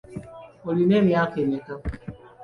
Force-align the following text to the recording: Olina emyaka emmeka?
Olina 0.69 0.95
emyaka 1.01 1.35
emmeka? 1.43 1.73